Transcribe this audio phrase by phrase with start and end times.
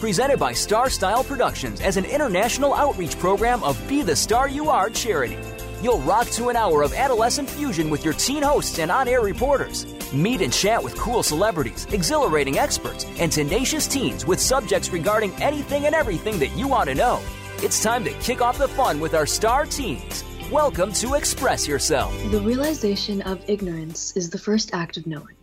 [0.00, 4.70] Presented by Star Style Productions as an international outreach program of Be the Star You
[4.70, 5.36] Are charity.
[5.82, 9.20] You'll rock to an hour of adolescent fusion with your teen hosts and on air
[9.20, 9.84] reporters.
[10.10, 15.84] Meet and chat with cool celebrities, exhilarating experts, and tenacious teens with subjects regarding anything
[15.84, 17.20] and everything that you want to know.
[17.58, 20.24] It's time to kick off the fun with our star teens.
[20.50, 22.10] Welcome to Express Yourself.
[22.30, 25.36] The realization of ignorance is the first act of knowing.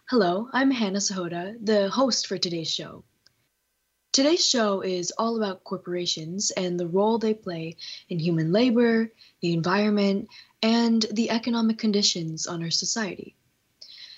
[0.08, 3.04] Hello, I'm Hannah Sahota, the host for today's show.
[4.12, 7.76] Today's show is all about corporations and the role they play
[8.08, 10.28] in human labor, the environment,
[10.64, 13.36] and the economic conditions on our society.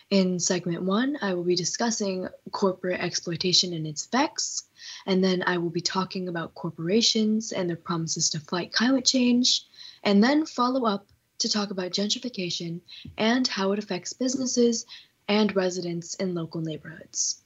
[0.09, 4.63] In segment one, I will be discussing corporate exploitation and its effects,
[5.05, 9.67] and then I will be talking about corporations and their promises to fight climate change,
[10.03, 11.07] and then follow up
[11.41, 12.81] to talk about gentrification
[13.19, 14.87] and how it affects businesses
[15.29, 17.43] and residents in local neighborhoods.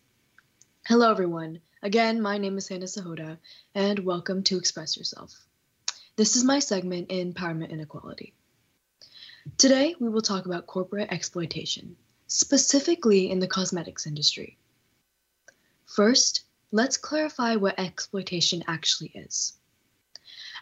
[0.87, 1.61] Hello, everyone.
[1.87, 3.39] Again, my name is Hannah Sahota,
[3.73, 5.33] and welcome to Express Yourself.
[6.17, 8.35] This is my segment Empowerment Inequality.
[9.57, 11.95] Today, we will talk about corporate exploitation,
[12.27, 14.59] specifically in the cosmetics industry.
[15.85, 16.43] First,
[16.73, 19.53] let's clarify what exploitation actually is.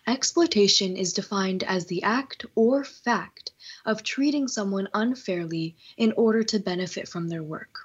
[0.07, 3.53] Exploitation is defined as the act or fact
[3.87, 7.84] of treating someone unfairly in order to benefit from their work.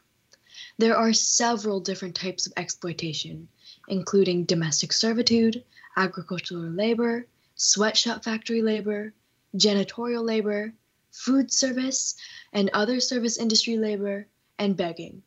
[0.79, 3.49] There are several different types of exploitation,
[3.89, 5.65] including domestic servitude,
[5.97, 9.13] agricultural labor, sweatshop factory labor,
[9.57, 10.73] janitorial labor,
[11.11, 12.15] food service,
[12.53, 15.21] and other service industry labor, and begging.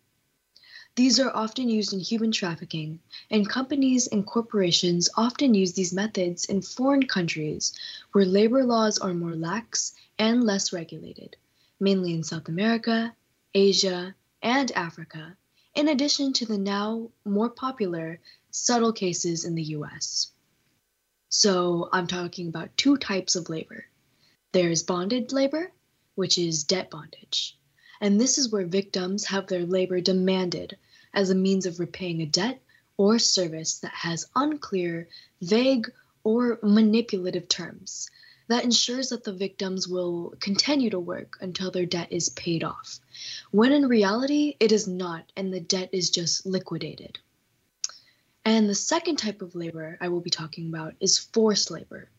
[0.94, 6.46] These are often used in human trafficking, and companies and corporations often use these methods
[6.46, 7.74] in foreign countries
[8.12, 11.36] where labor laws are more lax and less regulated,
[11.78, 13.14] mainly in South America,
[13.52, 15.36] Asia, and Africa,
[15.74, 20.30] in addition to the now more popular subtle cases in the US.
[21.28, 23.86] So I'm talking about two types of labor.
[24.52, 25.72] There's bonded labor,
[26.14, 27.58] which is debt bondage.
[28.00, 30.76] And this is where victims have their labor demanded
[31.14, 32.60] as a means of repaying a debt
[32.98, 35.08] or service that has unclear,
[35.40, 35.90] vague,
[36.24, 38.10] or manipulative terms
[38.52, 43.00] that ensures that the victims will continue to work until their debt is paid off,
[43.50, 47.18] when in reality it is not and the debt is just liquidated.
[48.44, 52.10] And the second type of labor I will be talking about is forced labor.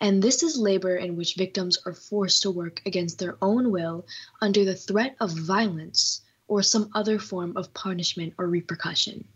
[0.00, 4.04] And this is labor in which victims are forced to work against their own will
[4.40, 9.28] under the threat of violence or some other form of punishment or repercussion.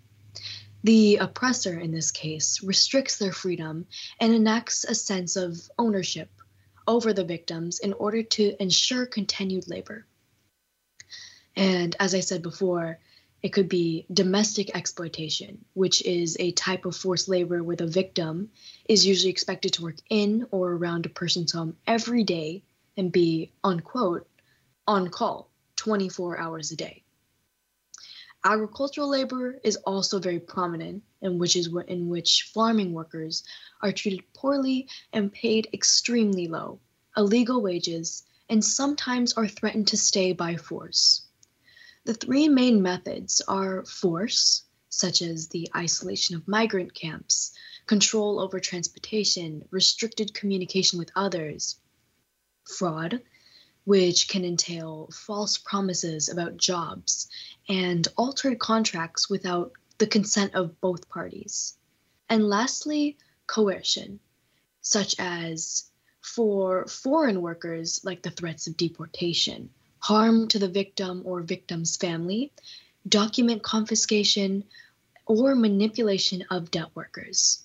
[0.85, 3.87] The oppressor, in this case, restricts their freedom
[4.21, 6.29] and enacts a sense of ownership
[6.89, 10.07] over the victims in order to ensure continued labor.
[11.55, 12.99] And as I said before,
[13.43, 18.51] it could be domestic exploitation, which is a type of forced labor where the victim
[18.89, 22.63] is usually expected to work in or around a person's home every day
[22.97, 24.29] and be, unquote,
[24.87, 27.02] on call 24 hours a day.
[28.45, 33.45] Agricultural labor is also very prominent, in which is in which farming workers
[33.81, 36.81] are treated poorly and paid extremely low,
[37.17, 41.23] illegal wages, and sometimes are threatened to stay by force.
[42.05, 47.53] The three main methods are force, such as the isolation of migrant camps,
[47.87, 51.77] control over transportation, restricted communication with others,
[52.65, 53.23] fraud,
[53.85, 57.29] which can entail false promises about jobs
[57.69, 61.77] and altered contracts without the consent of both parties.
[62.29, 64.21] And lastly, coercion,
[64.81, 65.91] such as
[66.21, 72.53] for foreign workers, like the threats of deportation, harm to the victim or victim's family,
[73.09, 74.65] document confiscation,
[75.27, 77.65] or manipulation of debt workers.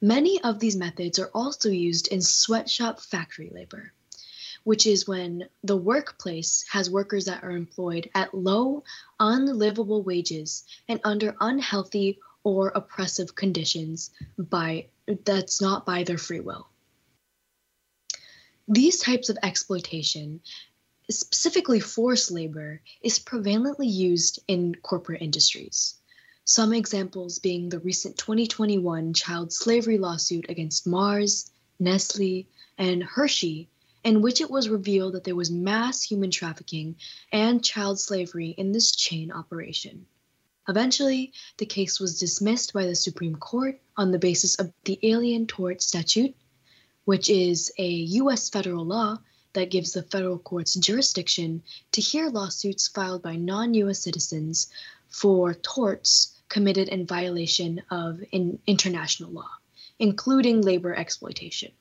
[0.00, 3.92] Many of these methods are also used in sweatshop factory labor
[4.64, 8.82] which is when the workplace has workers that are employed at low,
[9.20, 14.86] unlivable wages and under unhealthy or oppressive conditions by
[15.24, 16.66] that's not by their free will.
[18.66, 20.40] These types of exploitation,
[21.10, 25.96] specifically forced labor, is prevalently used in corporate industries.
[26.46, 32.46] Some examples being the recent 2021 child slavery lawsuit against Mars, Nestle,
[32.78, 33.68] and Hershey
[34.04, 36.94] in which it was revealed that there was mass human trafficking
[37.32, 40.06] and child slavery in this chain operation.
[40.68, 45.46] Eventually, the case was dismissed by the Supreme Court on the basis of the Alien
[45.46, 46.34] Tort Statute,
[47.04, 48.48] which is a U.S.
[48.50, 49.18] federal law
[49.54, 51.62] that gives the federal courts jurisdiction
[51.92, 54.00] to hear lawsuits filed by non U.S.
[54.00, 54.68] citizens
[55.08, 59.50] for torts committed in violation of in international law,
[59.98, 61.72] including labor exploitation.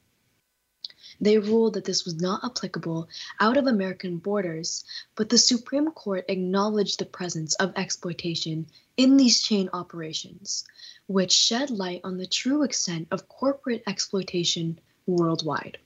[1.21, 3.07] They ruled that this was not applicable
[3.39, 4.83] out of American borders,
[5.15, 8.67] but the Supreme Court acknowledged the presence of exploitation
[8.97, 10.65] in these chain operations,
[11.07, 15.77] which shed light on the true extent of corporate exploitation worldwide.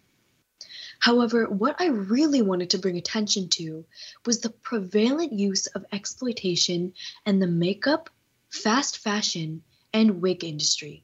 [1.00, 3.85] However, what I really wanted to bring attention to
[4.25, 6.94] was the prevalent use of exploitation
[7.25, 8.09] in the makeup,
[8.50, 9.63] fast fashion,
[9.94, 11.03] and wig industry.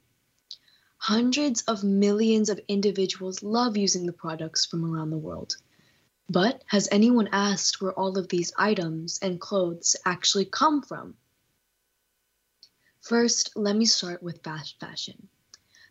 [1.03, 5.57] Hundreds of millions of individuals love using the products from around the world.
[6.29, 11.17] But has anyone asked where all of these items and clothes actually come from?
[13.01, 15.27] First, let me start with fast fashion.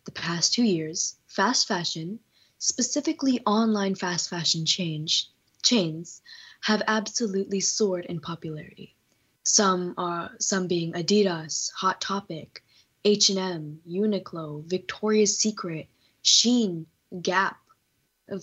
[0.05, 2.19] The past two years, fast fashion,
[2.57, 5.29] specifically online fast fashion change,
[5.61, 6.23] chains,
[6.61, 8.95] have absolutely soared in popularity.
[9.43, 12.62] Some are some being Adidas, Hot Topic,
[13.05, 15.87] H&M, Uniqlo, Victoria's Secret,
[16.23, 16.85] Shein,
[17.21, 17.57] Gap,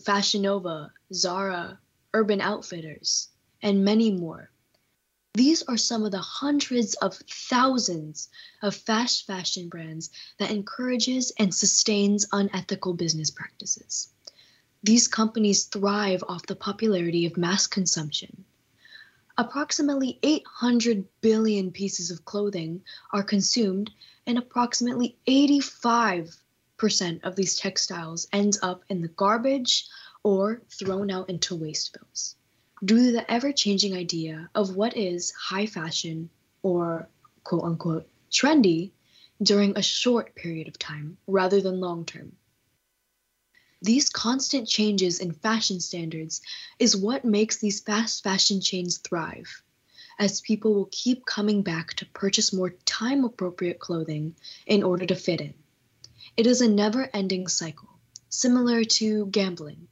[0.05, 1.79] Fashion Nova, Zara,
[2.13, 3.29] Urban Outfitters,
[3.63, 4.51] and many more.
[5.35, 8.29] These are some of the hundreds of thousands
[8.63, 14.09] of fast fashion brands that encourages and sustains unethical business practices.
[14.83, 18.45] These companies thrive off the popularity of mass consumption.
[19.39, 22.83] Approximately 800 billion pieces of clothing
[23.13, 23.91] are consumed
[24.31, 26.39] and approximately 85%
[27.25, 29.89] of these textiles ends up in the garbage
[30.23, 32.37] or thrown out into waste bills
[32.85, 36.31] due to the ever-changing idea of what is high fashion
[36.63, 37.09] or
[37.43, 38.93] quote unquote trendy
[39.43, 42.31] during a short period of time rather than long term.
[43.83, 46.41] These constant changes in fashion standards
[46.79, 49.65] is what makes these fast fashion chains thrive
[50.19, 54.35] as people will keep coming back to purchase more time appropriate clothing
[54.67, 55.55] in order to fit in.
[56.37, 57.89] It is a never ending cycle,
[58.29, 59.89] similar to gambling.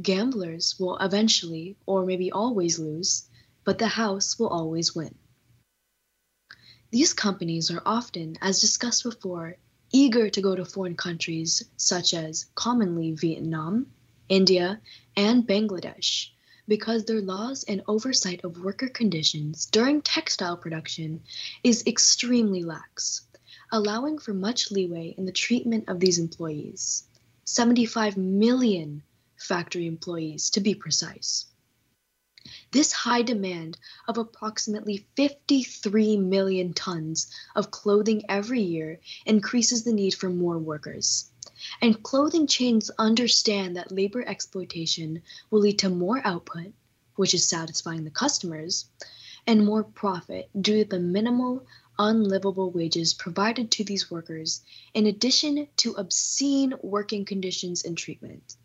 [0.00, 3.28] Gamblers will eventually, or maybe always, lose,
[3.64, 5.14] but the house will always win.
[6.90, 9.56] These companies are often, as discussed before,
[9.92, 13.86] eager to go to foreign countries such as commonly Vietnam,
[14.28, 14.80] India,
[15.16, 16.33] and Bangladesh
[16.66, 21.22] because their laws and oversight of worker conditions during textile production
[21.62, 23.26] is extremely lax,
[23.70, 27.04] allowing for much leeway in the treatment of these employees.
[27.44, 29.02] 75 million
[29.36, 31.46] factory employees, to be precise.
[32.70, 33.78] This high demand
[34.08, 41.30] of approximately 53 million tons of clothing every year increases the need for more workers.
[41.80, 46.72] And clothing chains understand that labor exploitation will lead to more output,
[47.16, 48.86] which is satisfying the customers,
[49.46, 51.66] and more profit due to the minimal,
[51.98, 54.62] unlivable wages provided to these workers,
[54.94, 58.56] in addition to obscene working conditions and treatment.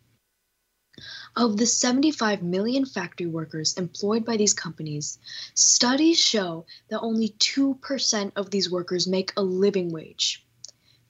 [1.35, 5.19] Of the 75 million factory workers employed by these companies,
[5.53, 10.45] studies show that only 2% of these workers make a living wage,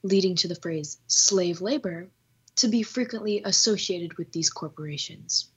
[0.04, 2.10] leading to the phrase slave labor
[2.56, 5.50] to be frequently associated with these corporations.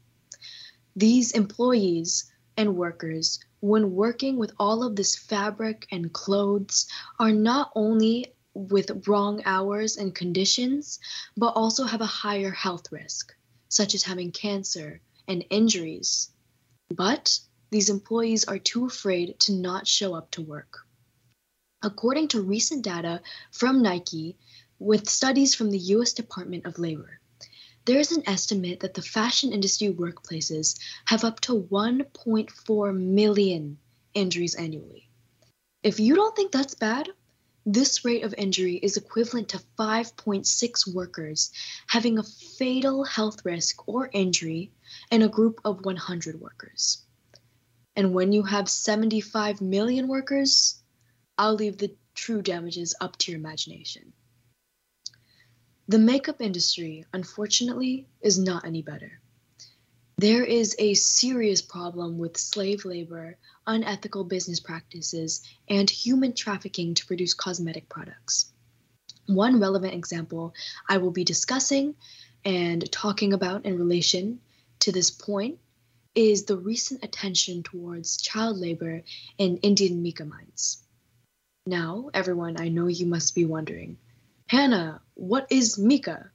[0.94, 6.86] These employees and workers, when working with all of this fabric and clothes,
[7.18, 10.98] are not only with wrong hours and conditions,
[11.36, 13.34] but also have a higher health risk,
[13.68, 16.30] such as having cancer and injuries.
[16.94, 17.38] But
[17.70, 20.80] these employees are too afraid to not show up to work.
[21.82, 23.20] According to recent data
[23.50, 24.36] from Nike,
[24.78, 27.18] with studies from the US Department of Labor,
[27.84, 33.78] there is an estimate that the fashion industry workplaces have up to 1.4 million
[34.14, 35.08] injuries annually.
[35.82, 37.08] If you don't think that's bad,
[37.66, 41.50] this rate of injury is equivalent to 5.6 workers
[41.88, 44.70] having a fatal health risk or injury
[45.10, 47.02] in a group of 100 workers.
[47.96, 50.81] And when you have 75 million workers,
[51.38, 54.12] I'll leave the true damages up to your imagination.
[55.88, 59.20] The makeup industry, unfortunately, is not any better.
[60.18, 63.36] There is a serious problem with slave labor,
[63.66, 68.52] unethical business practices, and human trafficking to produce cosmetic products.
[69.26, 70.54] One relevant example
[70.88, 71.94] I will be discussing
[72.44, 74.40] and talking about in relation
[74.80, 75.58] to this point
[76.14, 79.02] is the recent attention towards child labor
[79.38, 80.81] in Indian mica mines.
[81.66, 83.96] Now, everyone, I know you must be wondering
[84.48, 86.32] Hannah, what is mica?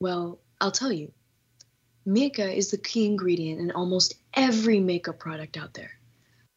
[0.00, 1.12] Well, I'll tell you.
[2.06, 5.90] Mica is the key ingredient in almost every makeup product out there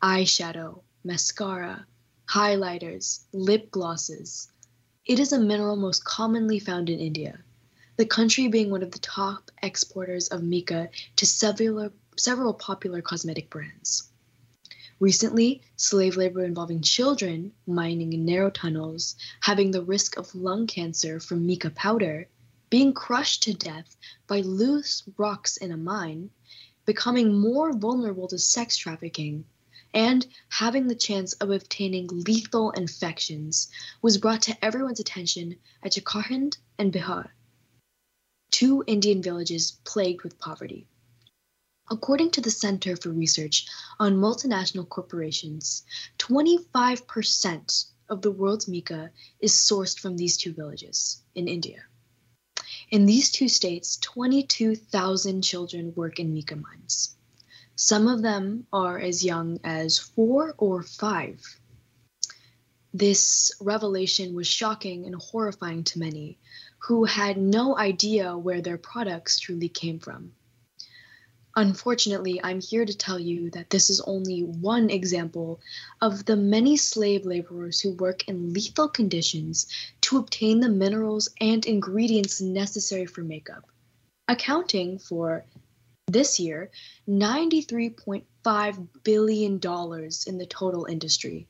[0.01, 1.85] eyeshadow, mascara,
[2.25, 4.49] highlighters, lip glosses.
[5.05, 7.37] It is a mineral most commonly found in India,
[7.97, 13.49] the country being one of the top exporters of mica to several, several popular cosmetic
[13.49, 14.09] brands.
[14.99, 21.19] Recently, slave labor involving children mining in narrow tunnels, having the risk of lung cancer
[21.19, 22.27] from mica powder,
[22.71, 26.31] being crushed to death by loose rocks in a mine,
[26.87, 29.45] becoming more vulnerable to sex trafficking,
[29.93, 33.69] and having the chance of obtaining lethal infections
[34.01, 37.29] was brought to everyone's attention at Jharkhand and Bihar,
[38.49, 40.87] two Indian villages plagued with poverty.
[41.89, 43.65] According to the Center for Research
[43.97, 45.83] on Multinational Corporations,
[46.17, 51.83] 25% of the world's mica is sourced from these two villages in India.
[52.89, 57.15] In these two states, 22,000 children work in mica mines.
[57.77, 61.59] Some of them are as young as four or five.
[62.93, 66.37] This revelation was shocking and horrifying to many
[66.79, 70.33] who had no idea where their products truly came from.
[71.57, 75.59] Unfortunately, I'm here to tell you that this is only one example
[75.99, 79.65] of the many slave laborers who work in lethal conditions
[80.01, 83.65] to obtain the minerals and ingredients necessary for makeup,
[84.27, 85.47] accounting for
[86.05, 86.69] this year
[87.09, 91.47] $93.5 billion in the total industry,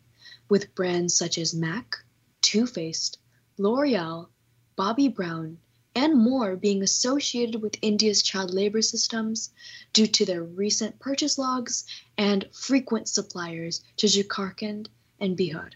[0.48, 1.98] with brands such as MAC,
[2.42, 3.20] Too Faced,
[3.58, 4.30] L'Oreal,
[4.78, 5.58] Bobbi Brown,
[5.98, 9.50] and more being associated with India's child labor systems
[9.94, 11.86] due to their recent purchase logs
[12.20, 14.90] and frequent suppliers to Jharkhand
[15.20, 15.72] and Bihar.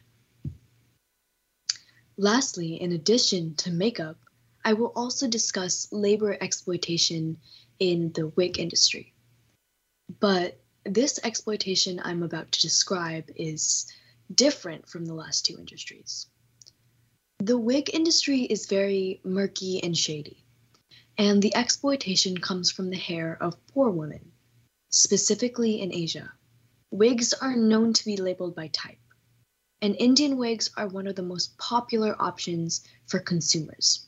[2.18, 4.20] Lastly, in addition to makeup,
[4.64, 7.38] I will also discuss labor exploitation
[7.80, 9.16] in the wig industry.
[10.20, 13.92] But this exploitation I'm about to describe is
[14.32, 16.28] different from the last two industries.
[17.44, 20.46] The wig industry is very murky and shady,
[21.18, 24.32] and the exploitation comes from the hair of poor women,
[24.92, 26.32] specifically in Asia.
[26.92, 29.00] Wigs are known to be labeled by type,
[29.82, 34.06] and Indian wigs are one of the most popular options for consumers.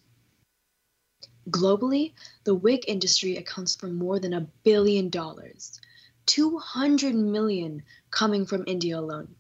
[1.50, 2.14] Globally,
[2.44, 5.82] the wig industry accounts for more than a billion dollars,
[6.28, 9.34] 200 million coming from India alone.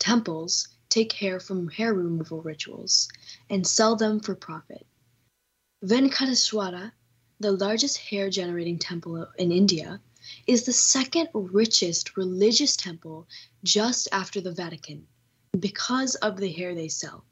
[0.00, 3.08] Temples, take hair from hair removal rituals
[3.50, 4.86] and sell them for profit.
[5.84, 6.92] Venkateswara,
[7.40, 10.00] the largest hair generating temple in India,
[10.46, 13.28] is the second richest religious temple
[13.62, 15.06] just after the Vatican
[15.58, 17.24] because of the hair they sell.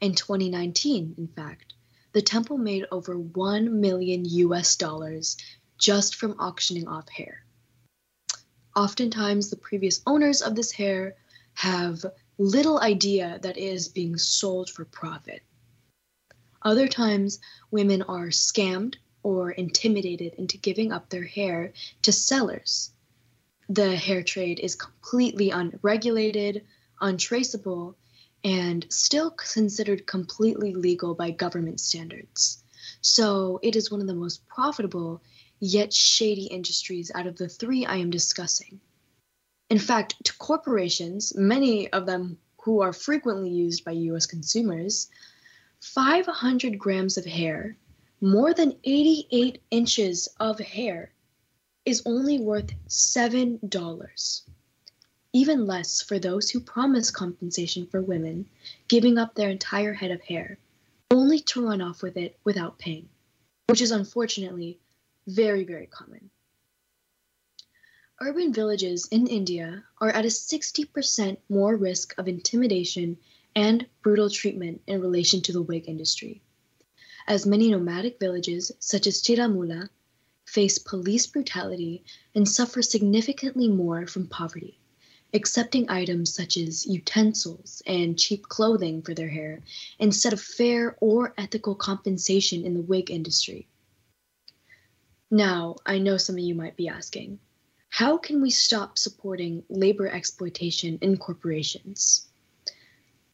[0.00, 1.74] In 2019, in fact,
[2.12, 5.36] the temple made over 1 million US dollars
[5.78, 7.44] just from auctioning off hair.
[8.74, 11.16] Oftentimes, the previous owners of this hair
[11.54, 12.04] have
[12.38, 15.42] little idea that is being sold for profit.
[16.62, 17.38] Other times,
[17.70, 22.92] women are scammed or intimidated into giving up their hair to sellers.
[23.68, 26.64] The hair trade is completely unregulated,
[27.00, 27.96] untraceable,
[28.44, 32.62] and still considered completely legal by government standards.
[33.00, 35.22] So it is one of the most profitable
[35.58, 38.80] yet shady industries out of the three I am discussing.
[39.68, 45.08] In fact, to corporations, many of them who are frequently used by US consumers,
[45.80, 47.76] 500 grams of hair,
[48.20, 51.12] more than 88 inches of hair,
[51.84, 54.42] is only worth $7.
[55.32, 58.48] Even less for those who promise compensation for women,
[58.88, 60.58] giving up their entire head of hair,
[61.10, 63.08] only to run off with it without paying,
[63.68, 64.78] which is unfortunately
[65.26, 66.30] very, very common.
[68.18, 73.18] Urban villages in India are at a 60% more risk of intimidation
[73.54, 76.40] and brutal treatment in relation to the wig industry,
[77.26, 79.90] as many nomadic villages, such as Chiramula,
[80.46, 82.04] face police brutality
[82.34, 84.78] and suffer significantly more from poverty,
[85.34, 89.62] accepting items such as utensils and cheap clothing for their hair
[89.98, 93.68] instead of fair or ethical compensation in the wig industry.
[95.30, 97.40] Now, I know some of you might be asking,
[97.96, 102.28] how can we stop supporting labor exploitation in corporations?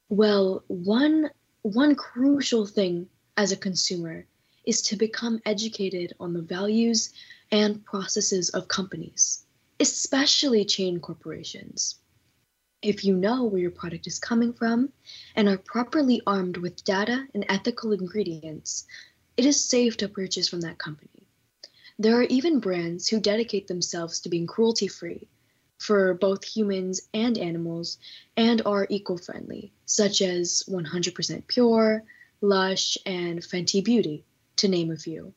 [0.09, 1.31] Well, one
[1.63, 4.25] one crucial thing as a consumer
[4.65, 7.13] is to become educated on the values
[7.51, 9.45] and processes of companies,
[9.81, 11.97] especially chain corporations.
[12.83, 14.93] If you know where your product is coming from
[15.35, 18.87] and are properly armed with data and ethical ingredients,
[19.37, 21.22] it is safe to purchase from that company.
[22.03, 25.29] There are even brands who dedicate themselves to being cruelty free
[25.79, 27.97] for both humans and animals
[28.37, 32.03] and are eco friendly, such as 100% Pure,
[32.41, 34.25] Lush, and Fenty Beauty,
[34.57, 35.33] to name a few,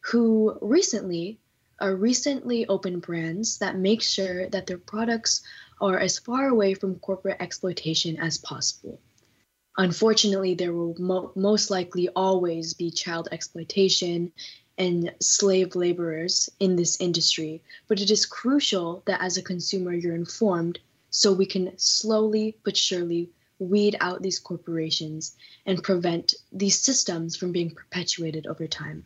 [0.00, 1.40] who recently
[1.80, 5.40] are recently opened brands that make sure that their products
[5.80, 9.00] are as far away from corporate exploitation as possible.
[9.78, 14.32] Unfortunately, there will mo- most likely always be child exploitation
[14.78, 20.14] and slave laborers in this industry, but it is crucial that as a consumer you're
[20.14, 20.78] informed
[21.10, 27.52] so we can slowly but surely weed out these corporations and prevent these systems from
[27.52, 29.04] being perpetuated over time.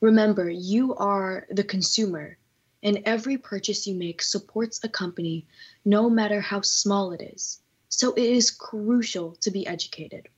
[0.00, 2.38] Remember, you are the consumer,
[2.82, 5.46] and every purchase you make supports a company,
[5.84, 7.60] no matter how small it is.
[7.88, 10.28] So it is crucial to be educated.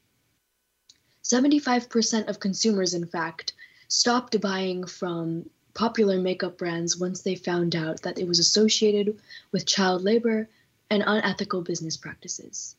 [1.22, 3.52] 75% of consumers, in fact,
[3.90, 9.18] stopped buying from popular makeup brands once they found out that it was associated
[9.50, 10.48] with child labor
[10.90, 12.76] and unethical business practices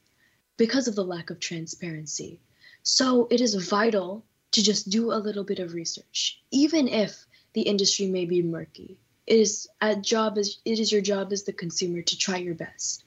[0.56, 2.40] because of the lack of transparency.
[2.84, 7.64] So it is vital to just do a little bit of research, even if the
[7.64, 8.98] industry may be murky.
[9.28, 12.56] It is a job as it is your job as the consumer to try your
[12.56, 13.04] best.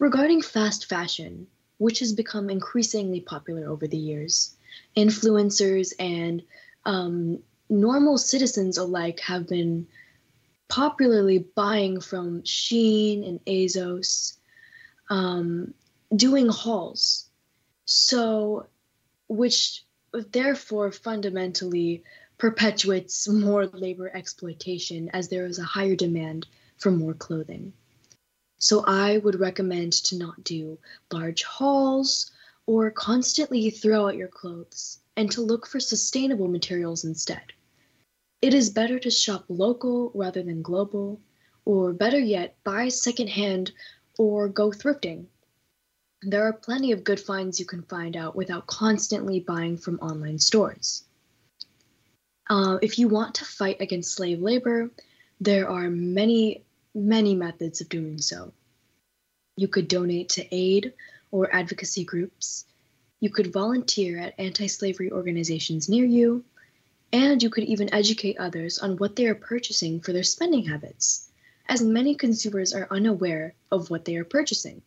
[0.00, 1.46] Regarding fast fashion,
[1.78, 4.56] which has become increasingly popular over the years,
[4.96, 6.42] influencers and
[6.86, 9.86] um, normal citizens alike have been
[10.68, 14.36] popularly buying from Shein and ASOS,
[15.10, 15.74] um,
[16.14, 17.28] doing hauls.
[17.86, 18.66] So,
[19.28, 22.02] which therefore fundamentally
[22.38, 26.46] perpetuates more labor exploitation as there is a higher demand
[26.78, 27.72] for more clothing.
[28.58, 30.78] So, I would recommend to not do
[31.12, 32.30] large hauls
[32.66, 37.52] or constantly throw out your clothes and to look for sustainable materials instead.
[38.42, 41.20] It is better to shop local rather than global,
[41.64, 43.72] or better yet, buy secondhand
[44.18, 45.26] or go thrifting.
[46.22, 50.38] There are plenty of good finds you can find out without constantly buying from online
[50.38, 51.04] stores.
[52.48, 54.90] Uh, if you want to fight against slave labor,
[55.40, 58.52] there are many, many methods of doing so.
[59.56, 60.92] You could donate to aid
[61.30, 62.66] or advocacy groups.
[63.24, 66.44] You could volunteer at anti slavery organizations near you,
[67.10, 71.30] and you could even educate others on what they are purchasing for their spending habits,
[71.66, 74.82] as many consumers are unaware of what they are purchasing.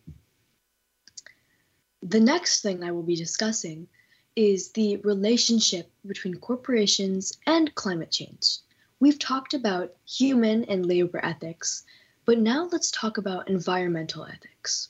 [2.04, 3.88] The next thing I will be discussing
[4.36, 8.60] is the relationship between corporations and climate change.
[9.00, 11.86] We've talked about human and labor ethics,
[12.23, 14.89] but now let's talk about environmental ethics.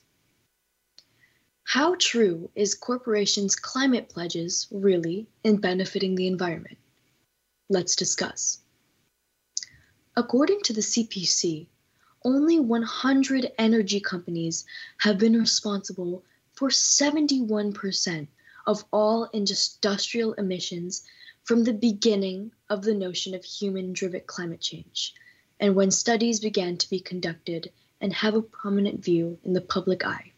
[1.72, 6.78] How true is corporations' climate pledges really in benefiting the environment?
[7.68, 8.62] Let's discuss.
[10.16, 11.68] According to the CPC,
[12.24, 14.64] only 100 energy companies
[15.00, 18.28] have been responsible for 71%
[18.66, 21.04] of all industrial emissions
[21.44, 25.14] from the beginning of the notion of human driven climate change,
[25.60, 30.06] and when studies began to be conducted and have a prominent view in the public
[30.06, 30.32] eye.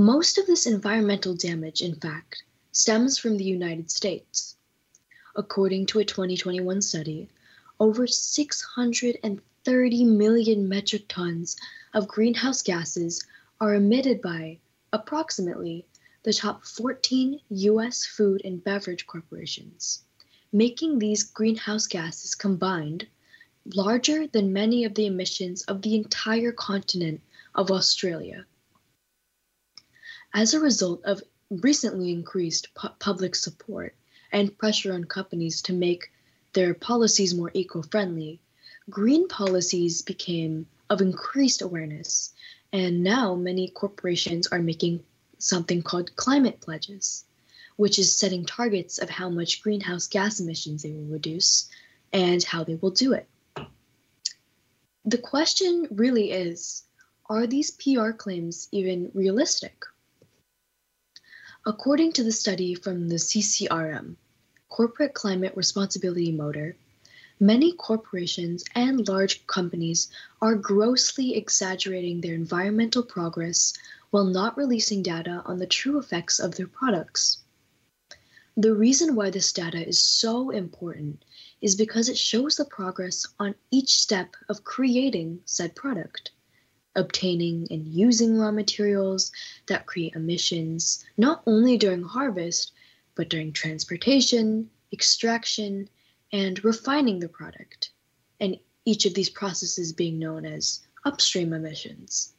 [0.00, 4.56] Most of this environmental damage, in fact, stems from the United States.
[5.36, 7.28] According to a 2021 study,
[7.78, 11.58] over 630 million metric tons
[11.92, 13.26] of greenhouse gases
[13.60, 14.60] are emitted by
[14.90, 15.84] approximately
[16.22, 20.02] the top 14 US food and beverage corporations,
[20.50, 23.06] making these greenhouse gases combined
[23.74, 27.20] larger than many of the emissions of the entire continent
[27.54, 28.46] of Australia.
[30.32, 33.96] As a result of recently increased pu- public support
[34.30, 36.12] and pressure on companies to make
[36.52, 38.38] their policies more eco friendly,
[38.88, 42.32] green policies became of increased awareness,
[42.72, 45.02] and now many corporations are making
[45.38, 47.24] something called climate pledges,
[47.74, 51.68] which is setting targets of how much greenhouse gas emissions they will reduce
[52.12, 53.28] and how they will do it.
[55.04, 56.84] The question really is
[57.26, 59.86] are these PR claims even realistic?
[61.66, 64.16] According to the study from the CCRM,
[64.70, 66.74] Corporate Climate Responsibility Motor,
[67.38, 70.08] many corporations and large companies
[70.40, 73.74] are grossly exaggerating their environmental progress
[74.08, 77.42] while not releasing data on the true effects of their products.
[78.56, 81.22] The reason why this data is so important
[81.60, 86.30] is because it shows the progress on each step of creating said product
[86.96, 89.30] obtaining and using raw materials
[89.66, 92.72] that create emissions not only during harvest,
[93.14, 95.88] but during transportation, extraction,
[96.32, 97.90] and refining the product,
[98.40, 102.32] and each of these processes being known as upstream emissions.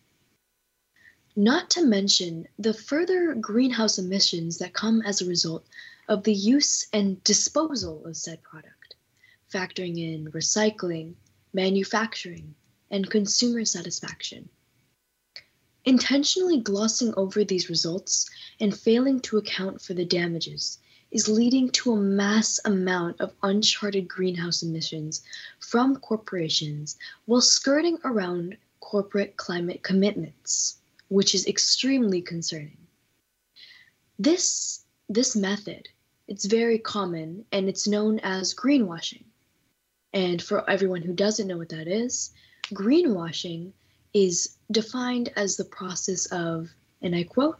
[1.35, 5.65] Not to mention the further greenhouse emissions that come as a result
[6.07, 8.95] of the use and disposal of said product,
[9.51, 11.13] factoring in recycling,
[11.53, 12.53] manufacturing,
[12.91, 14.49] and consumer satisfaction.
[15.85, 20.77] Intentionally glossing over these results and failing to account for the damages
[21.09, 25.23] is leading to a mass amount of uncharted greenhouse emissions
[25.59, 30.77] from corporations while skirting around corporate climate commitments,
[31.07, 32.77] which is extremely concerning.
[34.19, 35.89] This, this method,
[36.27, 39.23] it's very common and it's known as greenwashing.
[40.13, 42.31] And for everyone who doesn't know what that is,
[42.73, 43.73] greenwashing
[44.13, 46.69] is defined as the process of,
[47.01, 47.59] and I quote,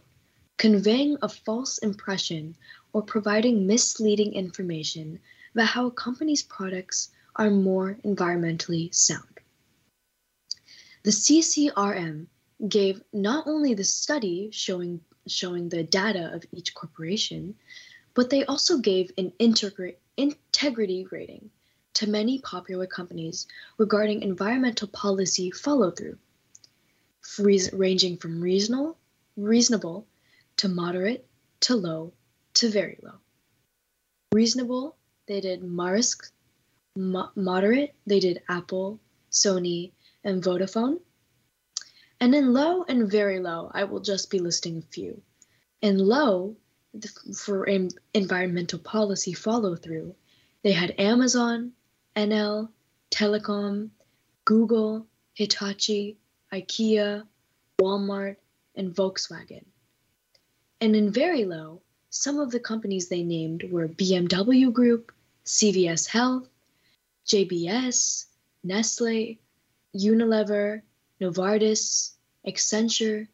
[0.58, 2.56] conveying a false impression
[2.92, 5.20] or providing misleading information
[5.54, 9.40] about how a company's products are more environmentally sound.
[11.02, 12.26] The CCRM
[12.68, 17.56] gave not only the study showing, showing the data of each corporation,
[18.14, 21.50] but they also gave an integrity rating
[21.94, 23.46] to many popular companies
[23.78, 26.18] regarding environmental policy follow through,
[27.72, 28.98] ranging from reasonable,
[29.36, 30.06] reasonable
[30.56, 31.24] to moderate
[31.60, 32.12] to low
[32.54, 33.18] to very low.
[34.32, 36.30] Reasonable, they did Maersk.
[36.96, 39.00] Mo- moderate, they did Apple,
[39.30, 39.92] Sony,
[40.24, 41.00] and Vodafone.
[42.20, 45.22] And in low and very low, I will just be listing a few.
[45.80, 46.56] In low,
[47.34, 47.66] for
[48.14, 50.14] environmental policy follow through,
[50.62, 51.72] they had Amazon,
[52.16, 52.68] Enel,
[53.10, 53.90] Telecom,
[54.44, 56.18] Google, Hitachi,
[56.52, 57.26] IKEA,
[57.80, 58.36] Walmart,
[58.74, 59.64] and Volkswagen.
[60.80, 65.12] And in very low, some of the companies they named were BMW Group,
[65.44, 66.48] CVS Health,
[67.26, 68.26] JBS,
[68.64, 69.38] Nestle,
[69.94, 70.82] Unilever,
[71.20, 72.12] Novartis,
[72.46, 73.28] Accenture,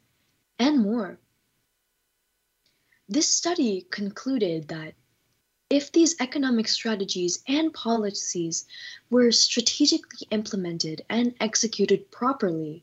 [0.58, 1.18] and more.
[3.08, 4.94] This study concluded that
[5.70, 8.64] if these economic strategies and policies
[9.10, 12.82] were strategically implemented and executed properly,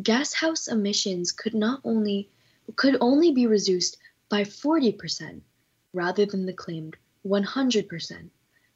[0.00, 2.28] gashouse emissions could not only
[2.76, 3.96] could only be reduced
[4.28, 5.40] by 40%
[5.94, 8.28] rather than the claimed 100%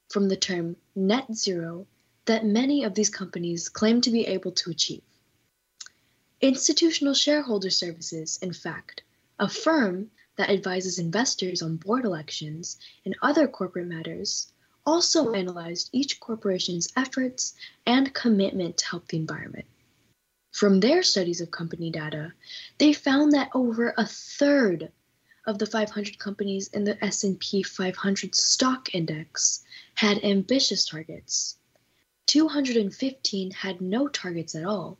[0.08, 1.86] from the term net zero
[2.24, 5.02] that many of these companies claim to be able to achieve.
[6.40, 9.02] Institutional Shareholder Services, in fact,
[9.38, 14.52] a firm that advises investors on board elections and other corporate matters,
[14.84, 17.54] also analyzed each corporation's efforts
[17.86, 19.66] and commitment to help the environment.
[20.52, 22.32] From their studies of company data,
[22.78, 24.92] they found that over a third
[25.46, 29.64] of the 500 companies in the S&P 500 stock index
[29.94, 31.56] had ambitious targets.
[32.26, 34.98] 215 had no targets at all,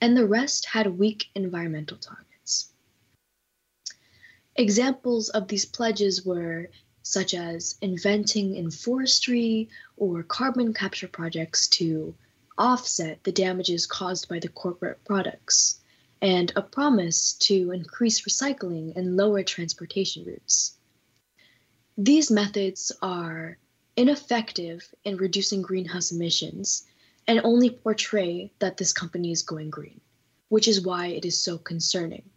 [0.00, 2.31] and the rest had weak environmental targets.
[4.56, 6.68] Examples of these pledges were
[7.02, 12.14] such as inventing in forestry or carbon capture projects to
[12.58, 15.80] offset the damages caused by the corporate products,
[16.20, 20.76] and a promise to increase recycling and lower transportation routes.
[21.96, 23.58] These methods are
[23.96, 26.84] ineffective in reducing greenhouse emissions
[27.26, 30.00] and only portray that this company is going green,
[30.48, 32.28] which is why it is so concerning.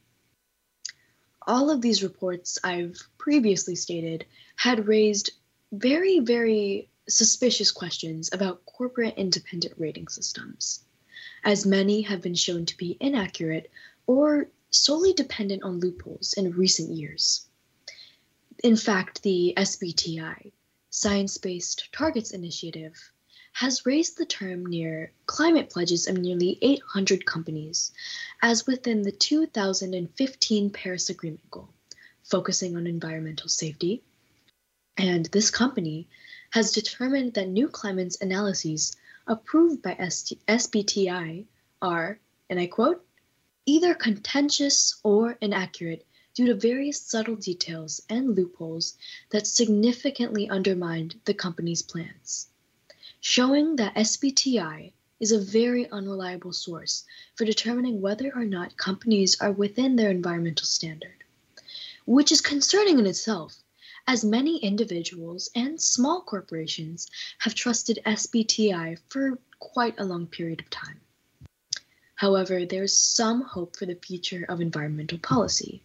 [1.48, 5.32] All of these reports I've previously stated had raised
[5.72, 10.84] very, very suspicious questions about corporate independent rating systems,
[11.44, 13.70] as many have been shown to be inaccurate
[14.08, 17.46] or solely dependent on loopholes in recent years.
[18.64, 20.52] In fact, the SBTI,
[20.90, 23.12] Science Based Targets Initiative,
[23.56, 27.94] has raised the term near climate pledges of nearly 800 companies
[28.42, 31.70] as within the 2015 Paris Agreement goal,
[32.22, 34.04] focusing on environmental safety.
[34.98, 36.10] And this company
[36.50, 41.46] has determined that new climate analyses approved by SBTI
[41.82, 43.06] are, and I quote,
[43.66, 48.98] either contentious or inaccurate due to various subtle details and loopholes
[49.30, 52.50] that significantly undermined the company's plans
[53.28, 59.52] showing that SBTI is a very unreliable source for determining whether or not companies are
[59.52, 61.24] within their environmental standard,
[62.06, 63.56] which is concerning in itself,
[64.06, 67.08] as many individuals and small corporations
[67.40, 71.02] have trusted SBTI for quite a long period of time.
[72.14, 75.82] However, there is some hope for the future of environmental policy,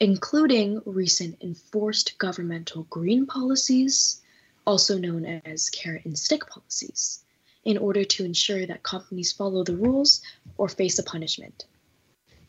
[0.00, 4.20] including recent enforced governmental green policies,
[4.66, 7.24] also known as carrot and stick policies,
[7.64, 10.22] in order to ensure that companies follow the rules
[10.56, 11.64] or face a punishment.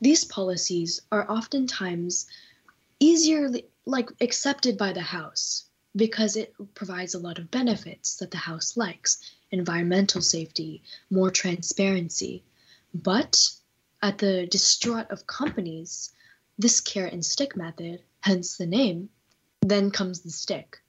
[0.02, 2.28] These policies are oftentimes
[3.00, 3.50] easier
[3.86, 8.76] like accepted by the house because it provides a lot of benefits that the house
[8.76, 9.20] likes
[9.52, 12.44] environmental safety more transparency
[12.94, 13.50] but
[14.02, 16.12] at the distraught of companies
[16.58, 19.10] this carrot and stick method hence the name
[19.62, 20.82] then comes the stick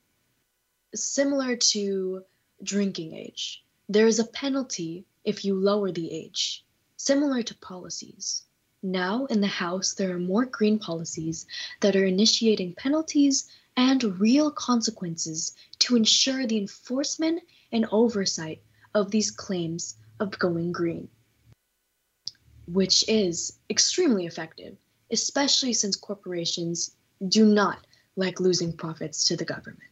[0.95, 2.25] similar to
[2.63, 3.65] drinking age.
[3.89, 6.65] There is a penalty if you lower the age,
[6.97, 8.45] similar to policies.
[8.83, 11.47] Now, in the House, there are more green policies
[11.81, 18.63] that are initiating penalties and real consequences to ensure the enforcement and oversight
[18.95, 21.09] of these claims of going green,
[22.67, 24.77] which is extremely effective,
[25.11, 26.97] especially since corporations
[27.29, 29.91] do not like losing profits to the government.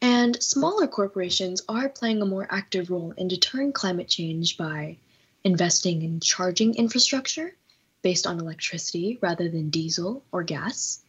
[0.00, 4.98] And smaller corporations are playing a more active role in deterring climate change by
[5.44, 7.56] investing in charging infrastructure
[8.02, 11.02] based on electricity rather than diesel or gas,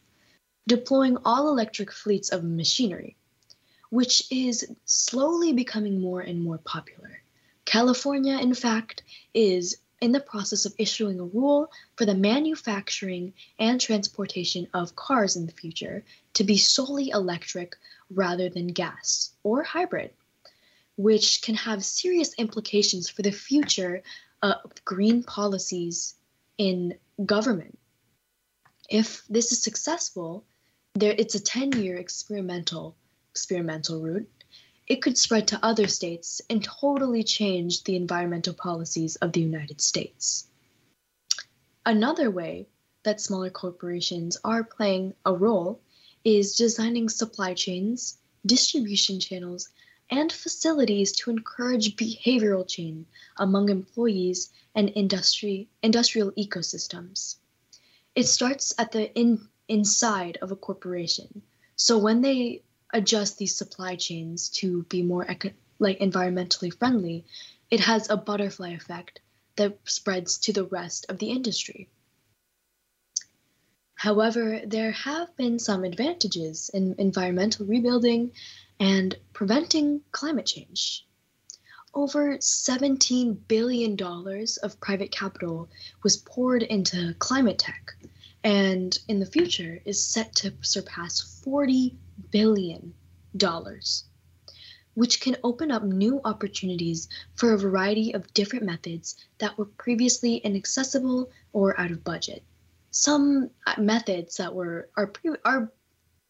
[0.68, 3.18] deploying all electric fleets of machinery,
[3.90, 7.22] which is slowly becoming more and more popular.
[7.66, 13.82] California, in fact, is in the process of issuing a rule for the manufacturing and
[13.82, 17.76] transportation of cars in the future to be solely electric
[18.10, 20.12] rather than gas or hybrid,
[20.96, 24.04] which can have serious implications for the future
[24.42, 26.16] uh, of green policies
[26.58, 27.78] in government.
[28.90, 30.46] If this is successful,
[30.96, 32.96] there it's a 10-year experimental
[33.32, 34.28] experimental route
[34.88, 39.82] it could spread to other states and totally change the environmental policies of the United
[39.82, 40.48] States.
[41.86, 42.68] Another way
[43.04, 45.82] that smaller corporations are playing a role
[46.36, 49.70] is designing supply chains, distribution channels,
[50.10, 53.06] and facilities to encourage behavioral change
[53.38, 57.38] among employees and industry industrial ecosystems.
[58.14, 61.44] It starts at the in, inside of a corporation.
[61.78, 67.24] So when they adjust these supply chains to be more eco- like environmentally friendly,
[67.72, 69.22] it has a butterfly effect
[69.56, 71.88] that spreads to the rest of the industry.
[74.00, 78.32] However, there have been some advantages in environmental rebuilding
[78.80, 81.04] and preventing climate change.
[81.96, 84.00] Over $17 billion
[84.62, 85.68] of private capital
[86.04, 87.96] was poured into climate tech,
[88.44, 91.98] and in the future is set to surpass 40
[92.30, 92.94] billion
[93.36, 94.04] dollars,
[94.94, 100.36] which can open up new opportunities for a variety of different methods that were previously
[100.36, 102.44] inaccessible or out of budget.
[102.98, 105.72] Some uh, methods that were are, pre- are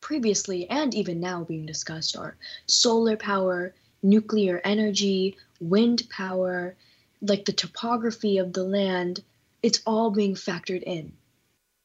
[0.01, 6.75] previously and even now being discussed are solar power, nuclear energy, wind power,
[7.21, 9.23] like the topography of the land,
[9.63, 11.13] it's all being factored in,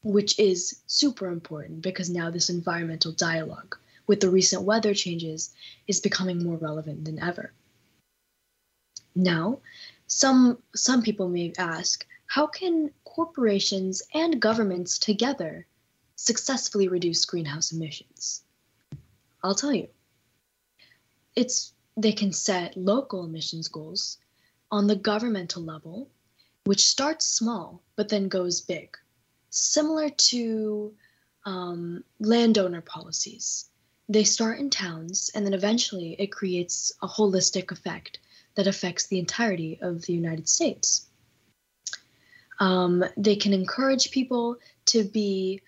[0.03, 3.77] which is super important because now this environmental dialogue
[4.09, 5.51] with the recent weather changes
[5.87, 7.53] is becoming more relevant than ever.
[9.15, 9.61] Now,
[10.09, 15.67] some some people may ask, how can corporations and governments together
[16.17, 18.43] successfully reduce greenhouse emissions?
[19.43, 19.89] I'll tell you.
[21.37, 24.17] It's they can set local emissions goals
[24.71, 26.09] on the governmental level,
[26.65, 28.97] which starts small but then goes big,
[29.51, 30.95] similar to
[31.45, 33.69] um, landowner policies.
[34.09, 38.21] They start in towns, and then eventually it creates a holistic effect
[38.55, 41.09] that affects the entirety of the United States.
[42.59, 45.63] Um, they can encourage people to be,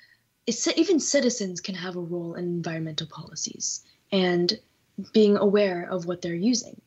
[0.76, 4.58] even citizens can have a role in environmental policies and
[5.12, 6.80] being aware of what they're using.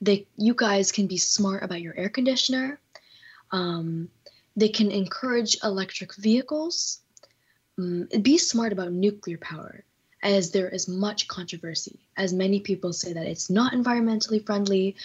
[0.00, 2.78] They, you guys can be smart about your air conditioner.
[3.50, 4.08] Um,
[4.56, 7.00] they can encourage electric vehicles.
[7.78, 9.84] Um, be smart about nuclear power,
[10.22, 14.96] as there is much controversy, as many people say that it's not environmentally friendly,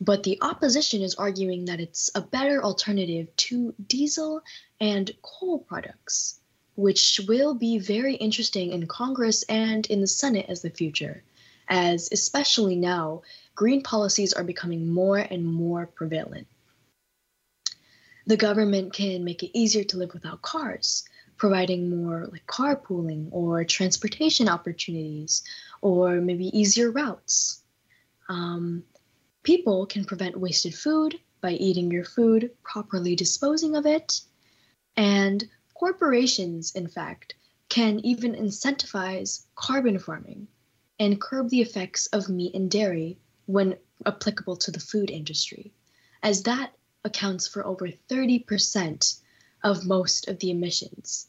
[0.00, 4.42] but the opposition is arguing that it's a better alternative to diesel
[4.80, 6.40] and coal products,
[6.74, 11.22] which will be very interesting in Congress and in the Senate as the future,
[11.68, 13.22] as especially now,
[13.54, 16.46] green policies are becoming more and more prevalent.
[18.26, 21.04] The government can make it easier to live without cars,
[21.36, 25.44] providing more like carpooling or transportation opportunities,
[25.82, 27.62] or maybe easier routes.
[28.28, 28.84] Um,
[29.44, 34.22] people can prevent wasted food by eating your food, properly disposing of it,
[34.96, 37.34] and corporations, in fact,
[37.68, 40.48] can even incentivize carbon farming
[40.98, 43.76] and curb the effects of meat and dairy when
[44.06, 45.72] applicable to the food industry,
[46.22, 46.72] as that
[47.04, 49.20] accounts for over 30%
[49.62, 51.28] of most of the emissions.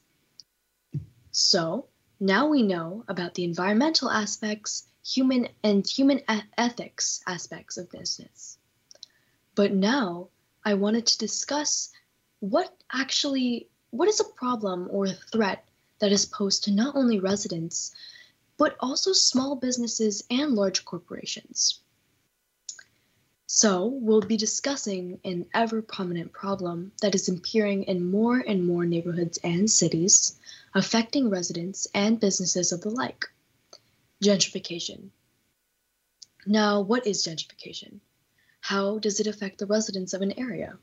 [1.32, 1.88] So,
[2.20, 6.20] now we know about the environmental aspects, human and human
[6.58, 8.58] ethics aspects of business.
[9.54, 10.30] But now
[10.64, 11.92] I wanted to discuss
[12.40, 15.64] what actually what is a problem or a threat
[16.00, 17.94] that is posed to not only residents
[18.58, 21.80] but also small businesses and large corporations.
[23.48, 28.86] So, we'll be discussing an ever prominent problem that is appearing in more and more
[28.86, 30.38] neighborhoods and cities,
[30.74, 33.30] affecting residents and businesses of the like
[34.24, 35.10] gentrification.
[36.46, 38.00] Now, what is gentrification?
[38.62, 40.78] How does it affect the residents of an area?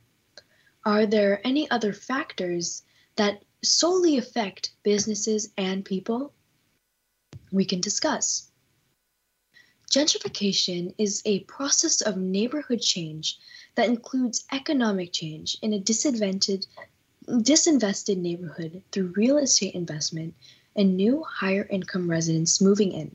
[0.85, 2.83] Are there any other factors
[3.17, 6.33] that solely affect businesses and people?
[7.53, 8.51] We can discuss.
[9.91, 13.39] Gentrification is a process of neighborhood change
[13.75, 16.67] that includes economic change in a disadvantaged,
[17.29, 20.35] disinvested neighborhood through real estate investment
[20.75, 23.15] and new higher income residents moving in,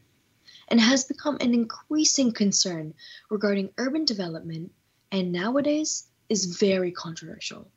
[0.68, 2.94] and has become an increasing concern
[3.30, 4.72] regarding urban development
[5.12, 7.72] and nowadays is very controversial.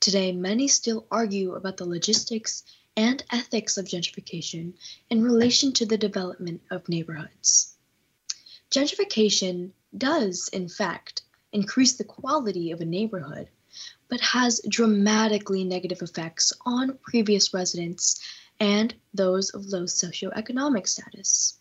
[0.00, 2.64] Today, many still argue about the logistics
[2.96, 4.74] and ethics of gentrification
[5.10, 7.76] in relation to the development of neighborhoods.
[8.70, 13.48] Gentrification does, in fact, increase the quality of a neighborhood,
[14.08, 18.20] but has dramatically negative effects on previous residents
[18.58, 21.59] and those of low socioeconomic status.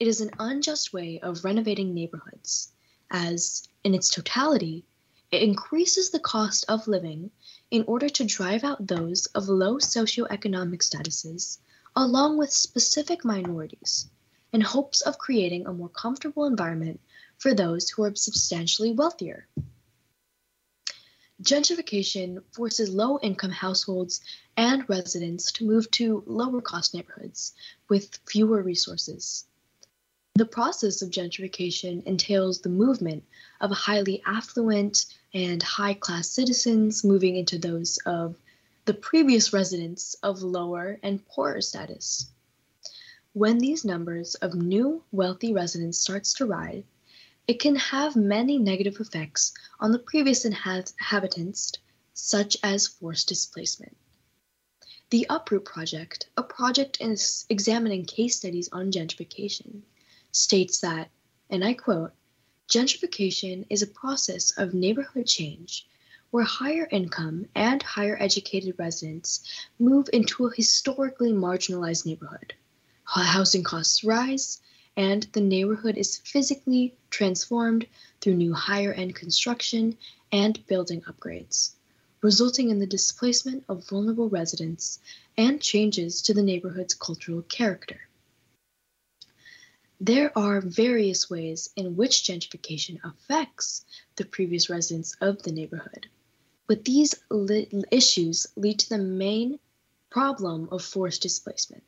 [0.00, 2.72] It is an unjust way of renovating neighborhoods,
[3.12, 4.84] as, in its totality,
[5.30, 7.30] it increases the cost of living
[7.70, 11.58] in order to drive out those of low socioeconomic statuses,
[11.94, 14.08] along with specific minorities
[14.52, 17.00] in hopes of creating a more comfortable environment
[17.38, 19.46] for those who are substantially wealthier.
[21.40, 24.20] Gentrification forces low income households
[24.56, 27.52] and residents to move to lower cost neighborhoods
[27.88, 29.46] with fewer resources.
[30.36, 33.22] The process of gentrification entails the movement
[33.60, 38.36] of highly affluent and high class citizens moving into those of
[38.84, 42.26] the previous residents of lower and poorer status.
[43.32, 46.82] When these numbers of new wealthy residents starts to rise,
[47.46, 51.74] it can have many negative effects on the previous inhabitants,
[52.12, 53.96] such as forced displacement.
[55.10, 59.82] The Uproot Project, a project examining case studies on gentrification,
[60.34, 61.08] states that,
[61.48, 62.12] and I quote,
[62.68, 65.86] gentrification is a process of neighborhood change
[66.30, 69.42] where higher income and higher educated residents
[69.78, 72.54] move into a historically marginalized neighborhood
[73.04, 74.60] housing costs rise,
[74.96, 77.86] and the neighborhood is physically transformed
[78.20, 79.96] through new higher end construction
[80.32, 81.72] and building upgrades,
[82.22, 84.98] resulting in the displacement of vulnerable residents
[85.36, 88.00] and changes to the neighborhood's cultural character.
[90.00, 93.84] There are various ways in which gentrification affects
[94.16, 96.08] the previous residents of the neighborhood,
[96.66, 99.60] but these li- issues lead to the main
[100.10, 101.84] problem of forced displacement.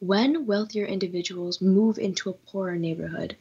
[0.00, 3.36] When wealthier individuals move into a poorer neighborhood,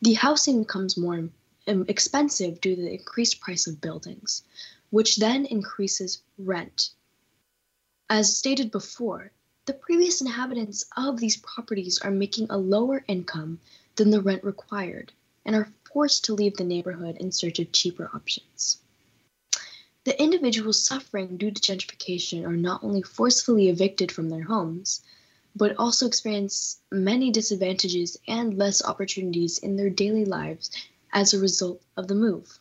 [0.00, 1.30] the housing becomes more
[1.66, 4.44] expensive due to the increased price of buildings,
[4.90, 6.90] which then increases rent.
[8.08, 9.32] As stated before,
[9.66, 13.60] the previous inhabitants of these properties are making a lower income
[13.96, 15.12] than the rent required
[15.44, 18.78] and are forced to leave the neighborhood in search of cheaper options.
[20.04, 25.02] The individuals suffering due to gentrification are not only forcefully evicted from their homes,
[25.54, 30.70] but also experience many disadvantages and less opportunities in their daily lives
[31.12, 32.58] as a result of the move.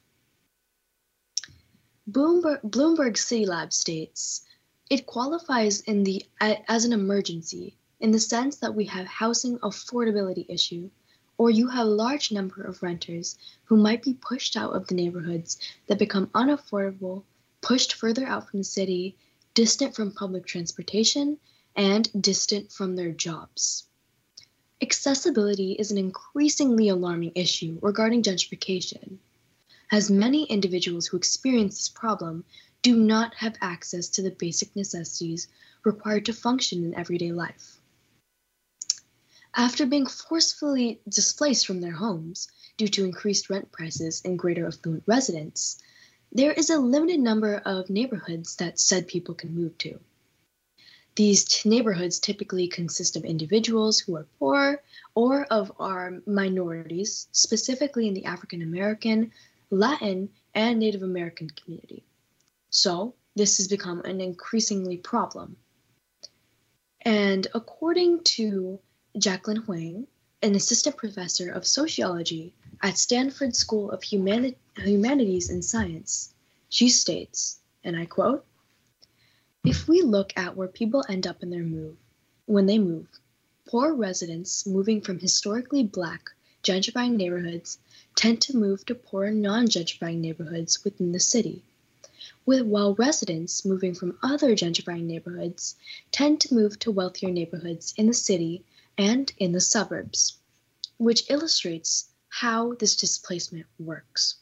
[2.09, 4.41] Bloomberg, Bloomberg City Lab states
[4.89, 10.45] it qualifies in the as an emergency in the sense that we have housing affordability
[10.49, 10.89] issue
[11.37, 14.95] or you have a large number of renters who might be pushed out of the
[14.95, 17.23] neighborhoods that become unaffordable,
[17.61, 19.15] pushed further out from the city,
[19.53, 21.37] distant from public transportation,
[21.77, 23.87] and distant from their jobs.
[24.81, 29.17] Accessibility is an increasingly alarming issue regarding gentrification,
[29.91, 32.43] as many individuals who experience this problem
[32.81, 35.47] do not have access to the basic necessities
[35.83, 37.79] required to function in everyday life.
[39.55, 45.03] After being forcefully displaced from their homes due to increased rent prices and greater affluent
[45.05, 45.81] residents,
[46.31, 49.99] there is a limited number of neighborhoods that said people can move to.
[51.15, 54.81] These neighborhoods typically consist of individuals who are poor
[55.15, 59.31] or of our minorities, specifically in the African American,
[59.71, 62.03] Latin, and Native American community.
[62.71, 65.57] So, this has become an increasingly problem.
[67.01, 68.79] And according to
[69.17, 70.07] Jackelyn Hwang,
[70.41, 76.33] an assistant professor of sociology at Stanford School of Humani- Humanities and Science,
[76.69, 78.45] she states, and I quote,
[79.65, 81.97] if we look at where people end up in their move,
[82.45, 83.07] when they move,
[83.65, 86.29] poor residents moving from historically black
[86.63, 87.79] gentrifying neighborhoods
[88.15, 91.63] tend to move to poor non-gentrifying neighborhoods within the city
[92.49, 95.75] with while residents moving from other gentrifying neighborhoods
[96.11, 98.65] tend to move to wealthier neighborhoods in the city
[98.97, 100.39] and in the suburbs,
[100.97, 104.37] which illustrates how this displacement works.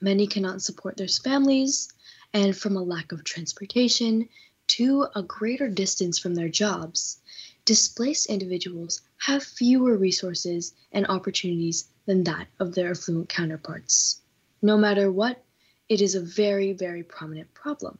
[0.00, 1.92] Many cannot support their families,
[2.32, 4.28] and from a lack of transportation
[4.66, 7.20] to a greater distance from their jobs,
[7.64, 14.20] displaced individuals have fewer resources and opportunities than that of their affluent counterparts.
[14.60, 15.44] No matter what
[15.92, 17.98] it is a very, very prominent problem.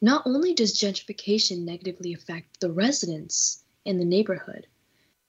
[0.00, 4.66] Not only does gentrification negatively affect the residents in the neighborhood,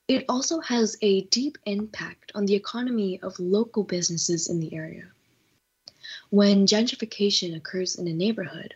[0.08, 5.06] it also has a deep impact on the economy of local businesses in the area.
[6.32, 8.74] When gentrification occurs in a neighborhood,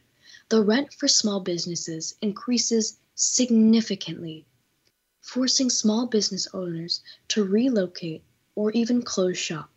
[0.50, 4.46] the rent for small businesses increases significantly,
[5.22, 9.75] forcing small business owners to relocate or even close shop.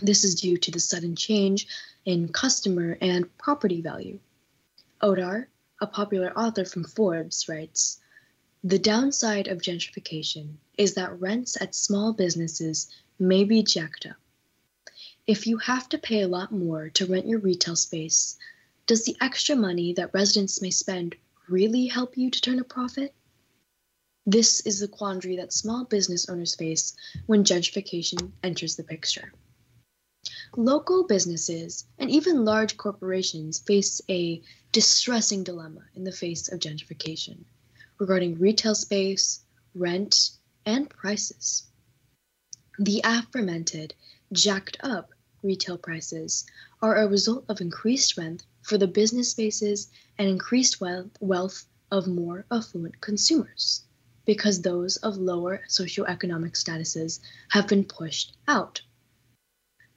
[0.00, 1.66] This is due to the sudden change
[2.04, 4.20] in customer and property value.
[5.02, 5.48] Odar,
[5.80, 7.98] a popular author from Forbes, writes
[8.62, 12.86] The downside of gentrification is that rents at small businesses
[13.18, 14.16] may be jacked up.
[15.26, 18.38] If you have to pay a lot more to rent your retail space,
[18.86, 21.16] does the extra money that residents may spend
[21.48, 23.12] really help you to turn a profit?
[24.24, 26.94] This is the quandary that small business owners face
[27.26, 29.32] when gentrification enters the picture.
[30.60, 34.42] Local businesses and even large corporations face a
[34.72, 37.44] distressing dilemma in the face of gentrification
[38.00, 39.38] regarding retail space,
[39.72, 40.30] rent,
[40.66, 41.62] and prices.
[42.76, 43.94] The aforementioned
[44.32, 45.12] jacked up
[45.44, 46.44] retail prices
[46.82, 49.86] are a result of increased rent for the business spaces
[50.18, 53.84] and increased wealth, wealth of more affluent consumers
[54.26, 58.82] because those of lower socioeconomic statuses have been pushed out.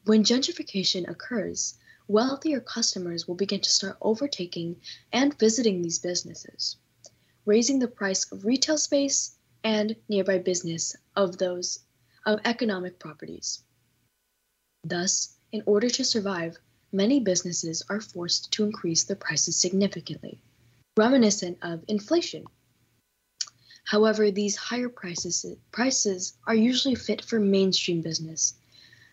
[0.04, 1.78] When gentrification occurs,
[2.08, 4.82] wealthier customers will begin to start overtaking
[5.14, 6.76] and visiting these businesses,
[7.46, 11.80] raising the price of retail space and nearby business of those
[12.26, 13.62] of economic properties.
[14.84, 16.58] Thus, in order to survive,
[16.92, 20.42] many businesses are forced to increase their prices significantly,
[20.98, 22.46] reminiscent of inflation.
[23.84, 28.56] However, these higher prices, prices are usually fit for mainstream business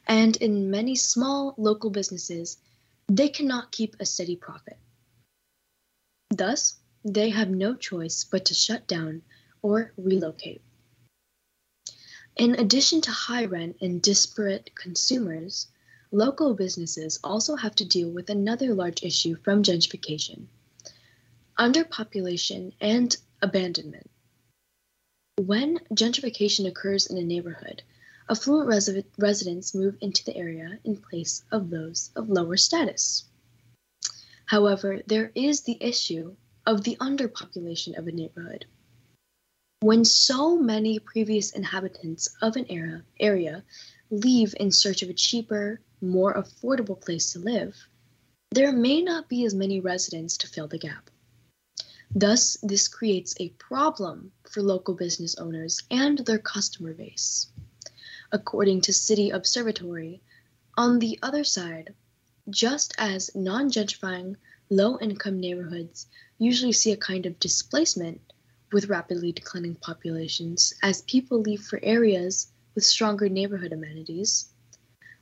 [0.09, 2.56] and in many small local businesses,
[3.06, 4.78] they cannot keep a steady profit.
[6.30, 9.22] Thus, they have no choice but to shut down
[9.62, 10.62] or relocate.
[12.36, 15.66] In addition to high rent and disparate consumers,
[16.11, 20.46] local businesses also have to deal with another large issue from gentrification
[21.59, 24.09] underpopulation and abandonment.
[25.36, 27.82] When gentrification occurs in a neighborhood,
[28.31, 33.24] affluent res- residents move into the area in place of those of lower status.
[34.47, 38.66] However, there is the issue of the underpopulation of a neighborhood.
[39.81, 43.64] When so many previous inhabitants of an era, area
[44.11, 47.76] leave in search of a cheaper, more affordable place to live,
[48.51, 51.11] there may not be as many residents to fill the gap.
[52.14, 57.49] Thus, this creates a problem for local business owners and their customer base.
[58.31, 60.20] According to City Observatory,
[60.76, 61.95] on the other side,
[62.51, 64.37] just as non gentrifying,
[64.68, 66.07] low income neighborhoods
[66.39, 68.20] usually see a kind of displacement
[68.70, 74.51] with rapidly declining populations as people leave for areas with stronger neighborhood amenities.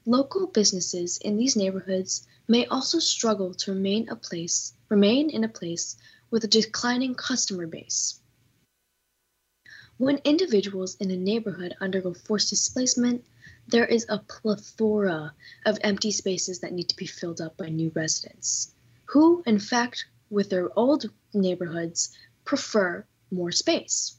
[0.04, 5.48] Local businesses in these neighborhoods may also struggle to remain a place remain in a
[5.48, 5.96] place
[6.30, 8.20] with a declining customer base.
[9.98, 13.24] When individuals in a neighborhood undergo forced displacement,
[13.66, 15.34] there is a plethora
[15.64, 18.74] of empty spaces that need to be filled up by new residents,
[19.06, 24.16] who, in fact, with their old neighborhoods, prefer more space.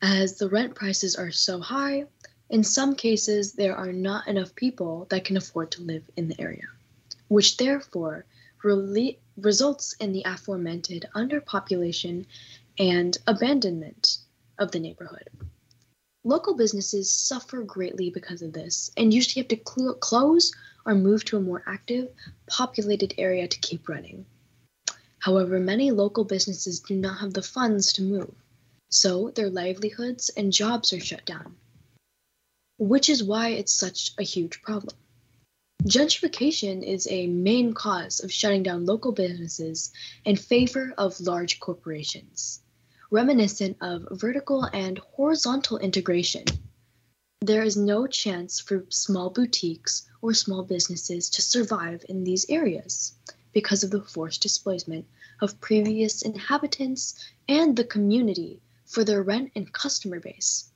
[0.00, 2.06] As the rent prices are so high,
[2.50, 6.40] in some cases there are not enough people that can afford to live in the
[6.40, 6.68] area,
[7.28, 8.26] which therefore
[8.64, 12.26] re- results in the aforementioned underpopulation
[12.78, 14.18] and abandonment
[14.58, 15.28] of the neighborhood.
[16.24, 20.52] Local businesses suffer greatly because of this and usually have to cl- close
[20.86, 22.10] or move to a more active,
[22.46, 24.24] populated area to keep running.
[25.18, 28.34] However, many local businesses do not have the funds to move,
[28.88, 31.56] so their livelihoods and jobs are shut down,
[32.78, 34.96] which is why it's such a huge problem.
[35.84, 39.92] Gentrification is a main cause of shutting down local businesses
[40.24, 42.61] in favor of large corporations,
[43.12, 46.44] reminiscent of vertical and horizontal integration.
[47.42, 53.12] There is no chance for small boutiques or small businesses to survive in these areas
[53.52, 55.04] because of the forced displacement
[55.42, 60.70] of previous inhabitants and the community for their rent and customer base.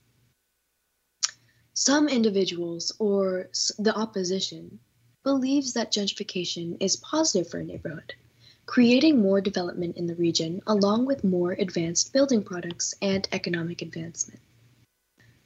[1.72, 4.78] Some individuals, or the opposition,
[5.22, 8.14] believes that gentrification is positive for a neighborhood,
[8.66, 14.40] creating more development in the region along with more advanced building products and economic advancement.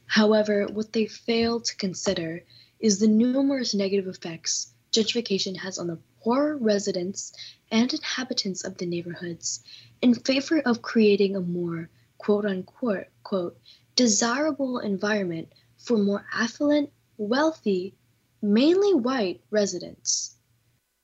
[0.06, 2.42] However, what they fail to consider
[2.80, 7.32] is the numerous negative effects gentrification has on the poor residents
[7.70, 9.62] and inhabitants of the neighborhoods
[10.02, 13.56] in favor of creating a more quote unquote quote
[13.96, 15.48] desirable environment
[15.78, 17.94] for more affluent, wealthy,
[18.42, 20.36] mainly white residents.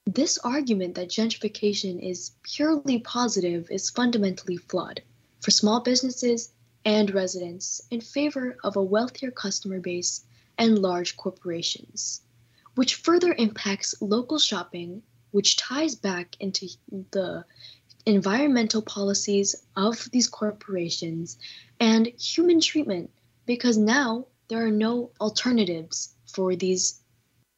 [0.07, 5.03] This argument that gentrification is purely positive is fundamentally flawed
[5.41, 6.53] for small businesses
[6.85, 10.25] and residents in favor of a wealthier customer base
[10.57, 12.23] and large corporations
[12.77, 15.03] which further impacts local shopping,
[15.33, 16.69] which ties back into
[17.11, 17.45] the
[18.05, 21.39] environmental policies of these corporations
[21.81, 23.11] and human treatment
[23.47, 27.01] because now there are no alternatives for these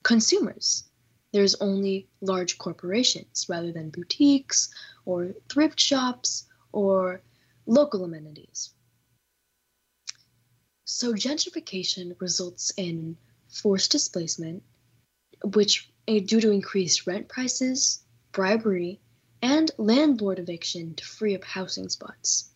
[0.05, 0.84] consumers.
[1.33, 4.72] There's only large corporations rather than boutiques
[5.05, 7.22] or thrift shops or
[7.66, 8.72] local amenities.
[10.85, 13.18] So, gentrification results in
[13.49, 14.62] forced displacement
[15.45, 18.03] which uh, due to increased rent prices,
[18.33, 19.01] bribery,
[19.43, 22.51] and landlord eviction to free up housing spots.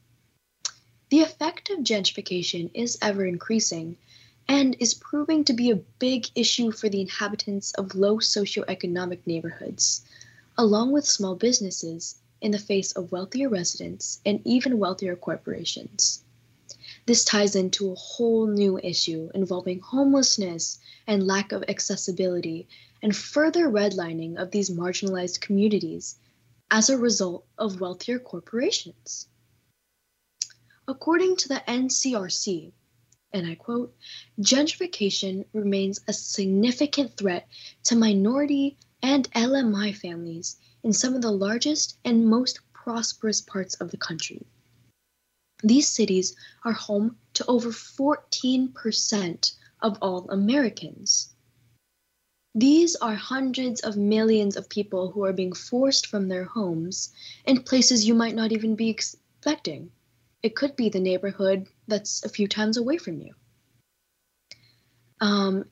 [1.11, 3.99] The effect of gentrification is ever increasing
[4.49, 10.03] and is proving to be a big issue for the inhabitants of low socioeconomic neighborhoods,
[10.59, 16.23] along with small businesses in the face of wealthier residents and even wealthier corporations.
[17.07, 22.69] This ties into a whole new issue involving homelessness and lack of accessibility
[23.03, 26.17] and further redlining of these marginalized communities
[26.71, 29.27] as a result of wealthier corporations.
[30.87, 32.73] According to the NCRC,
[33.33, 33.95] and I quote,
[34.41, 37.49] gentrification remains a significant threat
[37.85, 43.91] to minority and LMI families in some of the largest and most prosperous parts of
[43.91, 44.47] the country.
[45.63, 51.33] These cities are home to over 14% of all Americans.
[52.55, 57.13] These are hundreds of millions of people who are being forced from their homes
[57.47, 59.91] in places you might not even be expecting,
[60.43, 63.35] it could be the neighborhood that's a few times away from you.
[65.21, 65.67] Um,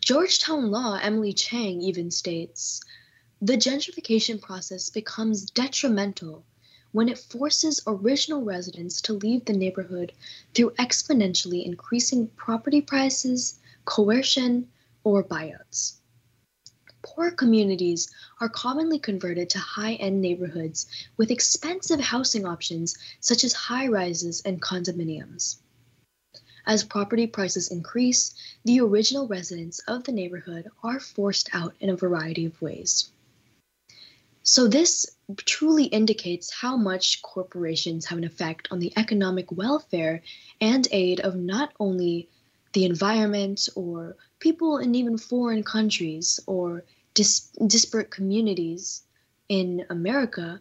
[0.00, 2.80] Georgetown law, Emily Chang even states
[3.40, 6.44] the gentrification process becomes detrimental
[6.92, 10.12] when it forces original residents to leave the neighborhood
[10.54, 14.68] through exponentially increasing property prices, coercion,
[15.02, 15.94] or buyouts.
[17.02, 18.08] Poor communities
[18.40, 20.86] are commonly converted to high end neighborhoods
[21.16, 25.56] with expensive housing options such as high rises and condominiums.
[26.64, 28.34] As property prices increase,
[28.64, 33.10] the original residents of the neighborhood are forced out in a variety of ways.
[34.44, 35.06] So, this
[35.44, 40.22] truly indicates how much corporations have an effect on the economic welfare
[40.60, 42.28] and aid of not only
[42.72, 46.84] the environment or people in even foreign countries or
[47.14, 49.04] dis- disparate communities
[49.48, 50.60] in America,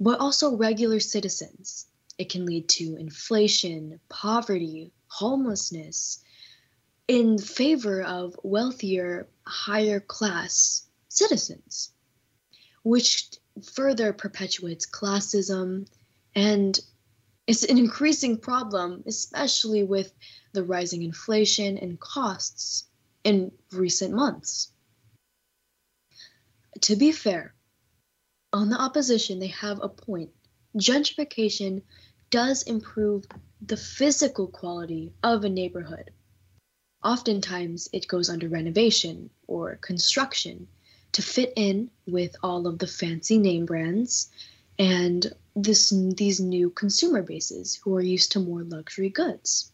[0.00, 1.86] but also regular citizens.
[2.18, 6.24] It can lead to inflation, poverty, homelessness
[7.06, 11.92] in favor of wealthier, higher class citizens,
[12.82, 13.30] which
[13.62, 15.86] further perpetuates classism
[16.34, 16.80] and
[17.46, 20.12] it's an increasing problem, especially with
[20.52, 22.89] the rising inflation and costs
[23.24, 24.72] in recent months.
[26.82, 27.54] To be fair,
[28.52, 30.30] on the opposition, they have a point.
[30.76, 31.82] Gentrification
[32.30, 33.24] does improve
[33.60, 36.10] the physical quality of a neighborhood.
[37.02, 40.68] Oftentimes, it goes under renovation or construction
[41.12, 44.30] to fit in with all of the fancy name brands
[44.78, 49.72] and this, these new consumer bases who are used to more luxury goods.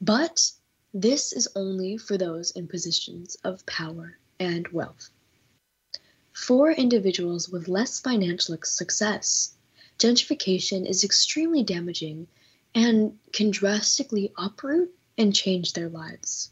[0.00, 0.50] But
[0.96, 5.10] this is only for those in positions of power and wealth.
[6.32, 9.56] For individuals with less financial success,
[9.98, 12.28] gentrification is extremely damaging
[12.76, 16.50] and can drastically uproot and change their lives.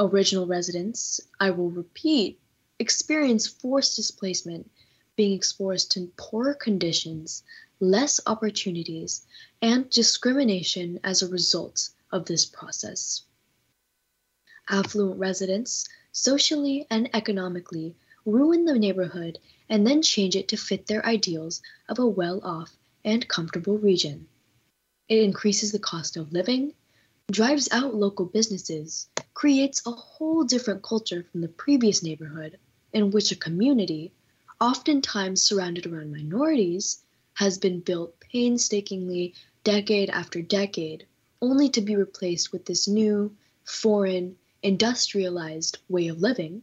[0.00, 2.40] Original residents, I will repeat,
[2.78, 4.70] experience forced displacement,
[5.16, 7.42] being exposed to poorer conditions,
[7.78, 9.26] less opportunities,
[9.60, 13.22] and discrimination as a result of this process.
[14.68, 17.96] Affluent residents, socially and economically,
[18.26, 19.38] ruin the neighborhood
[19.68, 24.28] and then change it to fit their ideals of a well off and comfortable region.
[25.08, 26.74] It increases the cost of living,
[27.30, 32.58] drives out local businesses, creates a whole different culture from the previous neighborhood
[32.92, 34.12] in which a community,
[34.60, 37.02] oftentimes surrounded around minorities,
[37.34, 39.34] has been built painstakingly
[39.64, 41.06] decade after decade,
[41.40, 43.34] only to be replaced with this new,
[43.64, 46.62] foreign, industrialized way of living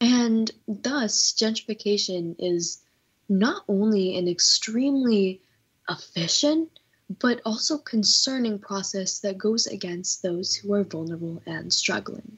[0.00, 2.82] and thus, gentrification is
[3.28, 5.40] not only an extremely
[5.88, 6.78] efficient,
[7.20, 12.36] but also concerning process that goes against those who are vulnerable and struggling,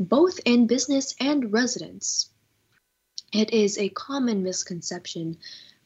[0.00, 2.30] both in business and residence.
[3.32, 5.36] It is a common misconception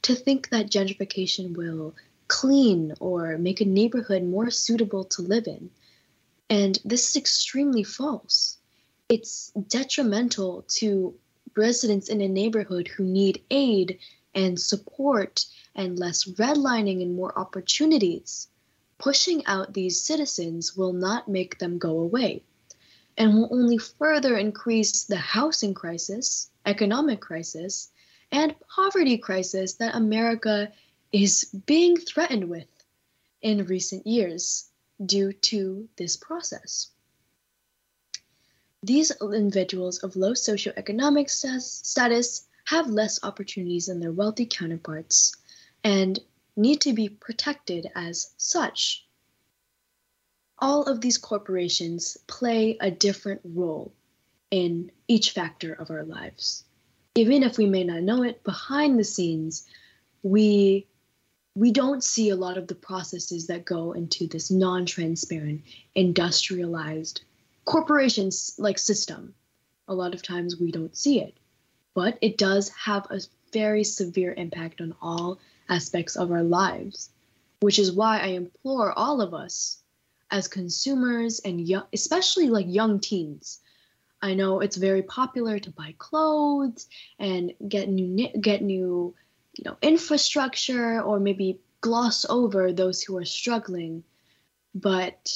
[0.03, 1.95] to think that gentrification will
[2.31, 5.71] clean or make a neighborhood more suitable to live in.
[6.49, 8.57] And this is extremely false
[9.11, 11.13] it's detrimental to
[11.57, 13.99] residents in a neighborhood who need aid
[14.37, 18.47] and support and less redlining and more opportunities.
[18.99, 22.45] Pushing out these citizens will not make them go away
[23.19, 27.91] and will only further increase the housing crisis, economic crisis,
[28.31, 30.71] and poverty crisis that America
[31.13, 32.69] is being threatened with
[33.43, 34.69] in recent years
[35.05, 36.91] due to this process.
[38.83, 45.35] These individuals of low socioeconomic status have less opportunities than their wealthy counterparts
[45.85, 46.19] and
[46.57, 49.07] need to be protected as such.
[50.59, 53.93] All of these corporations play a different role
[54.51, 56.65] in each factor of our lives.
[57.15, 59.67] Even if we may not know it, behind the scenes,
[60.23, 60.87] we
[61.55, 65.63] we don't see a lot of the processes that go into this non-transparent,
[65.95, 67.23] industrialized
[67.65, 69.35] corporations like system.
[69.89, 71.37] A lot of times we don't see it,
[71.95, 73.21] but it does have a
[73.53, 75.39] very severe impact on all
[75.69, 77.11] aspects of our lives,
[77.61, 79.83] which is why I implore all of us
[80.31, 83.61] as consumers and young, especially like young teens.
[84.23, 86.87] I know it's very popular to buy clothes
[87.19, 89.15] and get new get new,
[89.61, 94.03] you know, infrastructure or maybe gloss over those who are struggling.
[94.75, 95.31] But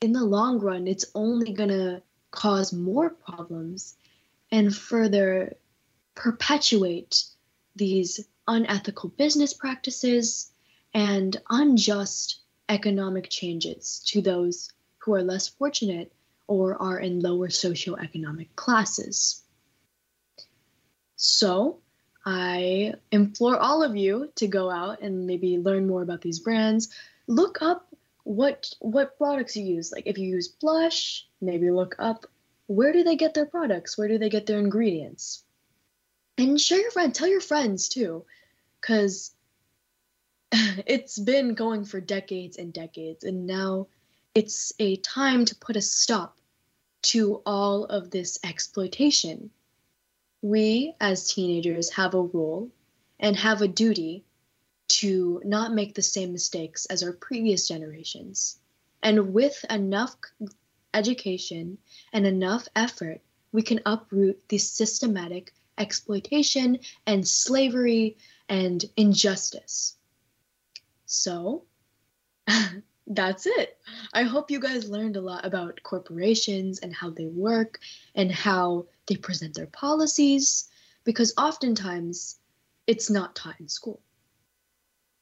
[0.00, 3.96] in the long run, it's only going to cause more problems
[4.52, 5.56] and further
[6.14, 7.24] perpetuate
[7.74, 10.52] these unethical business practices
[10.94, 16.12] and unjust economic changes to those who are less fortunate
[16.46, 19.42] or are in lower socioeconomic classes.
[21.16, 21.80] So,
[22.24, 26.90] I implore all of you to go out and maybe learn more about these brands.
[27.26, 27.86] Look up
[28.24, 29.90] what what products you use.
[29.92, 32.26] Like if you use blush, maybe look up
[32.66, 33.96] where do they get their products?
[33.96, 35.42] Where do they get their ingredients?
[36.38, 38.24] And share your friend, tell your friends too,
[38.80, 39.32] cuz
[40.52, 43.88] it's been going for decades and decades and now
[44.34, 46.38] it's a time to put a stop
[47.02, 49.50] to all of this exploitation.
[50.42, 52.70] We, as teenagers, have a role
[53.18, 54.24] and have a duty
[54.88, 58.58] to not make the same mistakes as our previous generations.
[59.02, 60.16] And with enough
[60.92, 61.78] education
[62.12, 63.20] and enough effort,
[63.52, 68.16] we can uproot the systematic exploitation and slavery
[68.48, 69.96] and injustice.
[71.06, 71.64] So,
[73.06, 73.78] that's it.
[74.12, 77.80] I hope you guys learned a lot about corporations and how they work
[78.14, 80.68] and how they present their policies,
[81.02, 82.38] because oftentimes
[82.86, 84.00] it's not taught in school.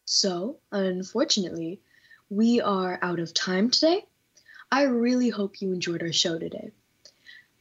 [0.05, 1.80] So, unfortunately,
[2.28, 4.05] we are out of time today.
[4.70, 6.70] I really hope you enjoyed our show today.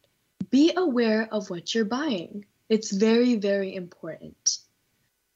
[0.49, 2.43] be aware of what you're buying.
[2.67, 4.59] It's very, very important.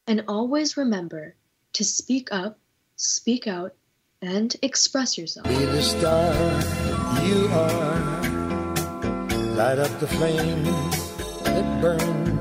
[0.07, 1.35] And always remember
[1.73, 2.57] to speak up,
[2.95, 3.75] speak out,
[4.21, 5.47] and express yourself.
[5.47, 6.33] Be the star
[7.23, 8.23] you are.
[9.55, 10.63] Light up the flame
[11.43, 12.37] that burns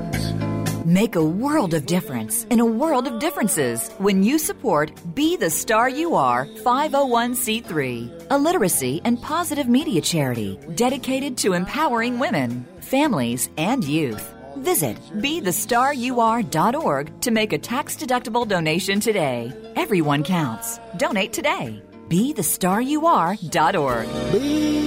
[0.87, 5.49] Make a world of difference in a world of differences when you support Be the
[5.49, 13.49] Star You Are 501c3, a literacy and positive media charity dedicated to empowering women, families,
[13.57, 14.33] and youth.
[14.63, 19.51] Visit BeTheStarYouAre.org to make a tax deductible donation today.
[19.75, 20.79] Everyone counts.
[20.97, 21.81] Donate today.
[22.09, 24.07] BeTheStarYouAre.org.
[24.31, 24.85] Be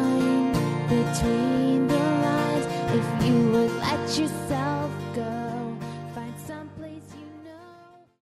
[0.91, 1.40] between.